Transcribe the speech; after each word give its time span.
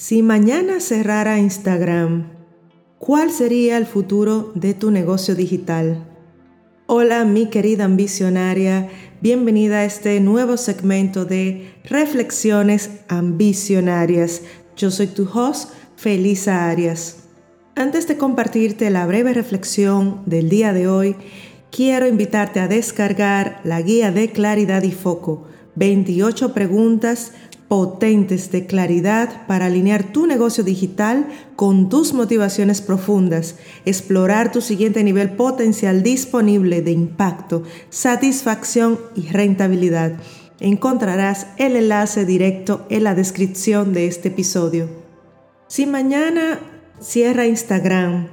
Si 0.00 0.22
mañana 0.22 0.78
cerrara 0.78 1.40
Instagram, 1.40 2.28
¿cuál 3.00 3.32
sería 3.32 3.76
el 3.76 3.84
futuro 3.84 4.52
de 4.54 4.72
tu 4.72 4.92
negocio 4.92 5.34
digital? 5.34 6.06
Hola 6.86 7.24
mi 7.24 7.46
querida 7.46 7.86
ambicionaria, 7.86 8.88
bienvenida 9.20 9.78
a 9.78 9.84
este 9.84 10.20
nuevo 10.20 10.56
segmento 10.56 11.24
de 11.24 11.74
Reflexiones 11.82 12.90
Ambicionarias. 13.08 14.42
Yo 14.76 14.92
soy 14.92 15.08
tu 15.08 15.28
host, 15.28 15.72
Felisa 15.96 16.70
Arias. 16.70 17.24
Antes 17.74 18.06
de 18.06 18.16
compartirte 18.16 18.90
la 18.90 19.04
breve 19.04 19.34
reflexión 19.34 20.22
del 20.26 20.48
día 20.48 20.72
de 20.72 20.86
hoy, 20.86 21.16
quiero 21.72 22.06
invitarte 22.06 22.60
a 22.60 22.68
descargar 22.68 23.60
la 23.64 23.82
guía 23.82 24.12
de 24.12 24.30
claridad 24.30 24.84
y 24.84 24.92
foco, 24.92 25.48
28 25.74 26.54
preguntas 26.54 27.32
potentes 27.68 28.50
de 28.50 28.66
claridad 28.66 29.46
para 29.46 29.66
alinear 29.66 30.02
tu 30.12 30.26
negocio 30.26 30.64
digital 30.64 31.28
con 31.54 31.90
tus 31.90 32.14
motivaciones 32.14 32.80
profundas, 32.80 33.56
explorar 33.84 34.50
tu 34.50 34.62
siguiente 34.62 35.04
nivel 35.04 35.30
potencial 35.30 36.02
disponible 36.02 36.80
de 36.80 36.92
impacto, 36.92 37.62
satisfacción 37.90 38.98
y 39.14 39.28
rentabilidad. 39.28 40.14
Encontrarás 40.60 41.46
el 41.58 41.76
enlace 41.76 42.24
directo 42.24 42.86
en 42.88 43.04
la 43.04 43.14
descripción 43.14 43.92
de 43.92 44.06
este 44.06 44.28
episodio. 44.28 44.88
Si 45.68 45.86
mañana 45.86 46.60
cierra 47.00 47.46
Instagram, 47.46 48.28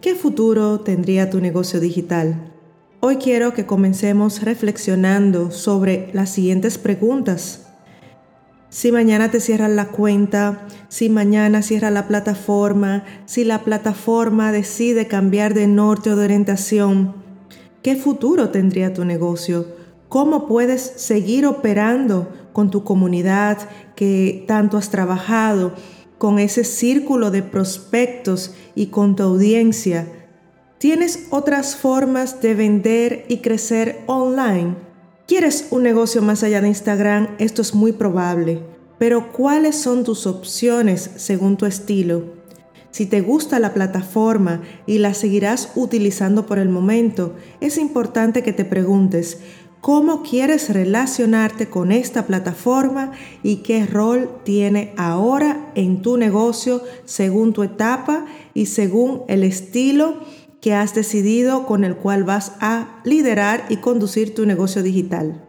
¿qué 0.00 0.14
futuro 0.14 0.80
tendría 0.80 1.28
tu 1.28 1.40
negocio 1.40 1.78
digital? 1.78 2.50
Hoy 3.00 3.16
quiero 3.16 3.54
que 3.54 3.66
comencemos 3.66 4.42
reflexionando 4.42 5.50
sobre 5.50 6.10
las 6.12 6.30
siguientes 6.30 6.76
preguntas. 6.76 7.69
Si 8.70 8.92
mañana 8.92 9.32
te 9.32 9.40
cierran 9.40 9.74
la 9.74 9.88
cuenta, 9.88 10.64
si 10.88 11.08
mañana 11.08 11.60
cierra 11.60 11.90
la 11.90 12.06
plataforma, 12.06 13.04
si 13.26 13.42
la 13.42 13.64
plataforma 13.64 14.52
decide 14.52 15.08
cambiar 15.08 15.54
de 15.54 15.66
norte 15.66 16.12
o 16.12 16.16
de 16.16 16.24
orientación, 16.24 17.16
¿qué 17.82 17.96
futuro 17.96 18.50
tendría 18.50 18.94
tu 18.94 19.04
negocio? 19.04 19.66
¿Cómo 20.08 20.46
puedes 20.46 20.82
seguir 20.82 21.46
operando 21.46 22.28
con 22.52 22.70
tu 22.70 22.84
comunidad 22.84 23.58
que 23.96 24.44
tanto 24.46 24.76
has 24.76 24.90
trabajado, 24.90 25.74
con 26.18 26.38
ese 26.38 26.62
círculo 26.62 27.32
de 27.32 27.42
prospectos 27.42 28.54
y 28.76 28.86
con 28.86 29.16
tu 29.16 29.24
audiencia? 29.24 30.06
¿Tienes 30.78 31.26
otras 31.30 31.74
formas 31.74 32.40
de 32.40 32.54
vender 32.54 33.24
y 33.28 33.38
crecer 33.38 34.04
online? 34.06 34.89
¿Quieres 35.30 35.68
un 35.70 35.84
negocio 35.84 36.22
más 36.22 36.42
allá 36.42 36.60
de 36.60 36.66
Instagram? 36.66 37.36
Esto 37.38 37.62
es 37.62 37.72
muy 37.72 37.92
probable. 37.92 38.64
Pero 38.98 39.30
¿cuáles 39.30 39.76
son 39.76 40.02
tus 40.02 40.26
opciones 40.26 41.08
según 41.18 41.56
tu 41.56 41.66
estilo? 41.66 42.24
Si 42.90 43.06
te 43.06 43.20
gusta 43.20 43.60
la 43.60 43.72
plataforma 43.72 44.60
y 44.86 44.98
la 44.98 45.14
seguirás 45.14 45.70
utilizando 45.76 46.46
por 46.46 46.58
el 46.58 46.68
momento, 46.68 47.36
es 47.60 47.78
importante 47.78 48.42
que 48.42 48.52
te 48.52 48.64
preguntes 48.64 49.38
cómo 49.80 50.24
quieres 50.24 50.68
relacionarte 50.68 51.68
con 51.68 51.92
esta 51.92 52.26
plataforma 52.26 53.12
y 53.44 53.58
qué 53.58 53.86
rol 53.86 54.28
tiene 54.42 54.92
ahora 54.96 55.70
en 55.76 56.02
tu 56.02 56.16
negocio 56.16 56.82
según 57.04 57.52
tu 57.52 57.62
etapa 57.62 58.26
y 58.52 58.66
según 58.66 59.22
el 59.28 59.44
estilo 59.44 60.16
que 60.60 60.74
has 60.74 60.94
decidido 60.94 61.66
con 61.66 61.84
el 61.84 61.96
cual 61.96 62.24
vas 62.24 62.52
a 62.60 63.00
liderar 63.04 63.64
y 63.68 63.78
conducir 63.78 64.34
tu 64.34 64.46
negocio 64.46 64.82
digital. 64.82 65.44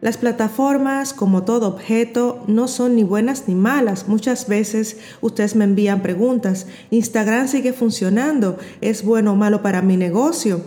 Las 0.00 0.16
plataformas, 0.16 1.12
como 1.12 1.42
todo 1.42 1.66
objeto, 1.66 2.44
no 2.46 2.68
son 2.68 2.94
ni 2.94 3.02
buenas 3.02 3.48
ni 3.48 3.56
malas. 3.56 4.06
Muchas 4.06 4.46
veces 4.46 4.98
ustedes 5.20 5.56
me 5.56 5.64
envían 5.64 6.02
preguntas. 6.02 6.68
¿Instagram 6.90 7.48
sigue 7.48 7.72
funcionando? 7.72 8.58
¿Es 8.80 9.02
bueno 9.02 9.32
o 9.32 9.34
malo 9.34 9.60
para 9.60 9.82
mi 9.82 9.96
negocio? 9.96 10.60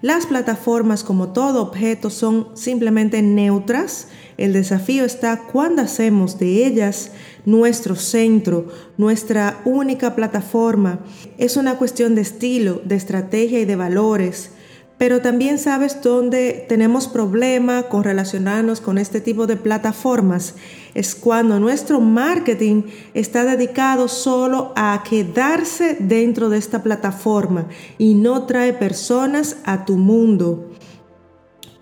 Las 0.00 0.24
plataformas, 0.24 1.04
como 1.04 1.32
todo 1.32 1.60
objeto, 1.60 2.08
son 2.08 2.48
simplemente 2.54 3.20
neutras. 3.20 4.08
El 4.38 4.54
desafío 4.54 5.04
está 5.04 5.42
cuando 5.52 5.82
hacemos 5.82 6.38
de 6.38 6.64
ellas 6.64 7.10
nuestro 7.48 7.96
centro, 7.96 8.66
nuestra 8.98 9.62
única 9.64 10.14
plataforma. 10.14 10.98
Es 11.38 11.56
una 11.56 11.76
cuestión 11.76 12.14
de 12.14 12.20
estilo, 12.20 12.82
de 12.84 12.94
estrategia 12.94 13.58
y 13.58 13.64
de 13.64 13.74
valores. 13.74 14.50
Pero 14.98 15.22
también 15.22 15.58
sabes 15.58 16.02
dónde 16.02 16.66
tenemos 16.68 17.08
problema 17.08 17.84
con 17.84 18.04
relacionarnos 18.04 18.82
con 18.82 18.98
este 18.98 19.22
tipo 19.22 19.46
de 19.46 19.56
plataformas. 19.56 20.56
Es 20.92 21.14
cuando 21.14 21.58
nuestro 21.58 22.00
marketing 22.00 22.82
está 23.14 23.44
dedicado 23.44 24.08
solo 24.08 24.74
a 24.76 25.02
quedarse 25.08 25.96
dentro 26.00 26.50
de 26.50 26.58
esta 26.58 26.82
plataforma 26.82 27.68
y 27.96 28.12
no 28.12 28.42
trae 28.44 28.74
personas 28.74 29.56
a 29.64 29.86
tu 29.86 29.96
mundo. 29.96 30.68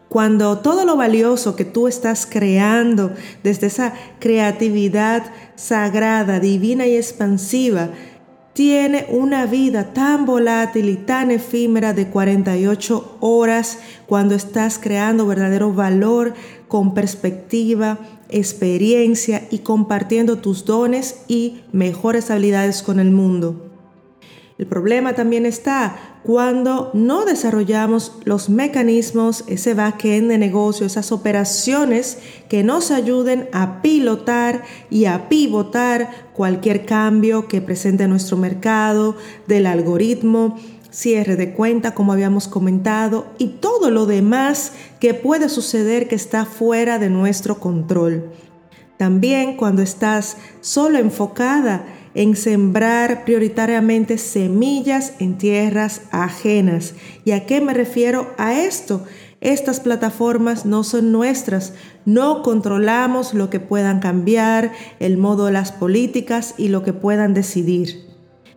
Cuando 0.08 0.58
todo 0.58 0.84
lo 0.84 0.96
valioso 0.96 1.56
que 1.56 1.64
tú 1.64 1.88
estás 1.88 2.26
creando 2.26 3.12
desde 3.42 3.66
esa 3.66 3.92
creatividad 4.20 5.24
sagrada, 5.56 6.38
divina 6.38 6.86
y 6.86 6.96
expansiva, 6.96 7.90
tiene 8.52 9.04
una 9.10 9.44
vida 9.44 9.92
tan 9.92 10.24
volátil 10.24 10.88
y 10.88 10.96
tan 10.96 11.30
efímera 11.30 11.92
de 11.92 12.08
48 12.08 13.18
horas 13.20 13.80
cuando 14.06 14.34
estás 14.34 14.78
creando 14.78 15.26
verdadero 15.26 15.74
valor 15.74 16.32
con 16.66 16.94
perspectiva, 16.94 17.98
experiencia 18.30 19.46
y 19.50 19.58
compartiendo 19.58 20.38
tus 20.38 20.64
dones 20.64 21.24
y 21.28 21.60
mejores 21.72 22.30
habilidades 22.30 22.82
con 22.82 22.98
el 22.98 23.10
mundo. 23.10 23.75
El 24.58 24.66
problema 24.66 25.12
también 25.12 25.44
está 25.44 25.96
cuando 26.22 26.90
no 26.94 27.26
desarrollamos 27.26 28.12
los 28.24 28.48
mecanismos, 28.48 29.44
ese 29.48 29.74
backend 29.74 30.30
de 30.30 30.38
negocio, 30.38 30.86
esas 30.86 31.12
operaciones 31.12 32.18
que 32.48 32.64
nos 32.64 32.90
ayuden 32.90 33.50
a 33.52 33.82
pilotar 33.82 34.64
y 34.88 35.04
a 35.04 35.28
pivotar 35.28 36.30
cualquier 36.32 36.86
cambio 36.86 37.48
que 37.48 37.60
presente 37.60 38.08
nuestro 38.08 38.38
mercado, 38.38 39.16
del 39.46 39.66
algoritmo, 39.66 40.56
cierre 40.90 41.36
de 41.36 41.52
cuenta, 41.52 41.94
como 41.94 42.14
habíamos 42.14 42.48
comentado, 42.48 43.26
y 43.36 43.48
todo 43.60 43.90
lo 43.90 44.06
demás 44.06 44.72
que 45.00 45.12
puede 45.12 45.50
suceder 45.50 46.08
que 46.08 46.14
está 46.14 46.46
fuera 46.46 46.98
de 46.98 47.10
nuestro 47.10 47.60
control. 47.60 48.30
También 48.96 49.58
cuando 49.58 49.82
estás 49.82 50.38
solo 50.62 50.96
enfocada 50.96 51.84
en 52.16 52.34
sembrar 52.34 53.24
prioritariamente 53.26 54.16
semillas 54.16 55.12
en 55.18 55.36
tierras 55.36 56.00
ajenas. 56.10 56.94
¿Y 57.26 57.32
a 57.32 57.44
qué 57.44 57.60
me 57.60 57.74
refiero 57.74 58.34
a 58.38 58.58
esto? 58.58 59.04
Estas 59.42 59.80
plataformas 59.80 60.64
no 60.64 60.82
son 60.82 61.12
nuestras, 61.12 61.74
no 62.06 62.42
controlamos 62.42 63.34
lo 63.34 63.50
que 63.50 63.60
puedan 63.60 64.00
cambiar, 64.00 64.72
el 64.98 65.18
modo 65.18 65.44
de 65.46 65.52
las 65.52 65.72
políticas 65.72 66.54
y 66.56 66.68
lo 66.68 66.82
que 66.82 66.94
puedan 66.94 67.34
decidir. 67.34 68.06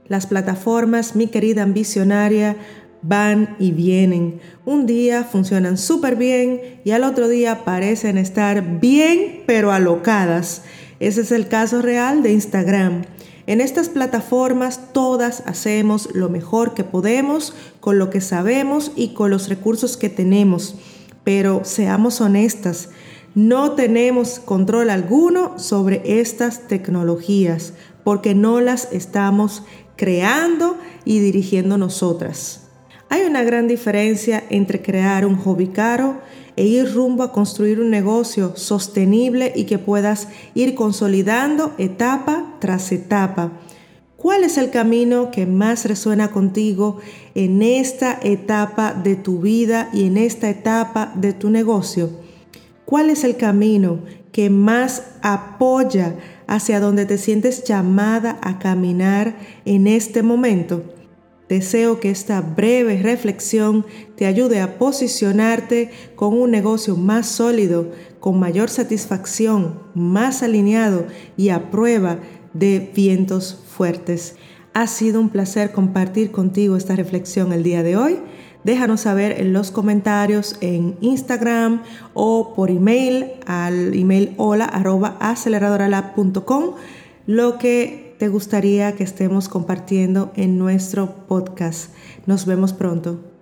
Las 0.08 0.26
plataformas, 0.26 1.18
mi 1.18 1.28
querida 1.28 1.64
ambicionaria, 1.64 2.56
van 3.02 3.58
y 3.59 3.72
vienen. 3.72 4.40
Un 4.66 4.86
día 4.86 5.26
funcionan 5.26 5.78
súper 5.78 6.16
bien 6.16 6.62
y 6.86 6.91
al 6.91 7.03
otro 7.03 7.28
día 7.28 7.66
parecen 7.66 8.18
estar 8.18 8.80
bien 8.80 9.44
pero 9.46 9.74
alocadas. 9.74 10.64
Ese 11.02 11.22
es 11.22 11.34
el 11.34 11.50
caso 11.50 11.81
real 11.81 12.24
de 12.24 12.31
Instagram. 12.31 13.03
En 13.50 13.62
estas 13.62 13.90
plataformas 13.90 14.94
todas 14.94 15.42
hacemos 15.48 16.10
lo 16.14 16.30
mejor 16.30 16.76
que 16.76 16.84
podemos 16.84 17.56
con 17.80 17.98
lo 17.98 18.12
que 18.12 18.22
sabemos 18.22 18.92
y 18.96 19.16
con 19.16 19.32
los 19.32 19.50
recursos 19.50 19.98
que 19.98 20.08
tenemos. 20.08 20.76
Pero 21.24 21.62
seamos 21.64 22.22
honestas, 22.22 22.90
no 23.34 23.72
tenemos 23.72 24.38
control 24.38 24.92
alguno 24.92 25.58
sobre 25.58 26.20
estas 26.22 26.68
tecnologías 26.68 27.74
porque 28.04 28.36
no 28.36 28.62
las 28.62 28.94
estamos 28.94 29.64
creando 29.96 30.78
y 31.03 31.18
dirigiendo 31.18 31.79
nosotras. 31.79 32.68
Hay 33.09 33.23
una 33.23 33.41
gran 33.41 33.68
diferencia 33.68 34.44
entre 34.52 34.84
crear 34.84 35.26
un 35.26 35.38
hobby 35.38 35.70
caro 35.70 36.22
e 36.59 36.66
ir 36.66 36.94
rumbo 36.94 37.23
a 37.23 37.32
construir 37.32 37.79
un 37.79 37.90
negocio 37.90 38.52
sostenible 38.58 39.53
y 39.56 39.64
que 39.64 39.79
puedas 39.79 40.28
ir 40.56 40.76
consolidando 40.76 41.73
etapa 41.78 42.58
tras 42.59 42.91
etapa. 42.91 43.53
¿Cuál 44.17 44.44
es 44.44 44.58
el 44.58 44.70
camino 44.70 45.32
que 45.32 45.46
más 45.46 45.85
resuena 45.85 46.32
contigo 46.32 46.97
en 47.34 47.61
esta 47.61 48.20
etapa 48.22 48.94
de 48.94 49.16
tu 49.16 49.40
vida 49.40 49.90
y 49.94 50.03
en 50.03 50.17
esta 50.17 50.50
etapa 50.50 51.14
de 51.16 51.32
tu 51.32 51.50
negocio? 51.50 52.09
¿Cuál 52.84 53.09
es 53.09 53.23
el 53.23 53.38
camino 53.38 54.00
que 54.34 54.50
más 54.50 55.03
apoya 55.22 56.16
hacia 56.46 56.82
donde 56.82 57.06
te 57.06 57.17
sientes 57.17 57.64
llamada 57.64 58.38
a 58.41 58.59
caminar 58.59 59.38
en 59.64 59.88
este 59.88 60.23
momento? 60.23 60.84
Deseo 61.49 61.99
que 61.99 62.11
esta 62.11 62.41
breve 62.41 63.01
reflexión 63.01 63.84
te 64.16 64.28
ayude 64.28 64.61
a 64.61 64.78
posicionarte 64.78 65.90
con 66.16 66.40
un 66.40 66.51
negocio 66.51 66.96
más 66.96 67.28
sólido, 67.28 67.91
con 68.19 68.40
mayor 68.40 68.69
satisfacción, 68.69 69.79
más 69.96 70.43
alineado 70.43 71.07
y 71.37 71.49
a 71.49 71.72
prueba 71.72 72.19
de 72.53 72.91
vientos 72.96 73.63
fuertes. 73.67 74.35
Ha 74.75 74.85
sido 74.85 75.19
un 75.19 75.29
placer 75.29 75.72
compartir 75.72 76.29
contigo 76.29 76.78
esta 76.78 76.96
reflexión 76.96 77.51
el 77.51 77.63
día 77.63 77.81
de 77.81 77.97
hoy. 77.97 78.19
Déjanos 78.63 79.01
saber 79.01 79.41
en 79.41 79.51
los 79.51 79.72
comentarios 79.72 80.55
en 80.61 80.97
Instagram 81.01 81.81
o 82.13 82.53
por 82.53 82.69
email 82.69 83.31
al 83.47 83.96
email 83.96 84.35
hola 84.37 84.66
aceleradoralab.com 85.19 86.75
lo 87.25 87.57
que 87.57 88.09
te 88.20 88.28
gustaría 88.28 88.98
que 88.98 89.06
estemos 89.06 89.48
compartiendo 89.48 90.34
en 90.36 90.60
nuestro 90.60 91.26
podcast. 91.28 91.94
Nos 92.26 92.46
vemos 92.46 92.74
pronto. 92.74 93.39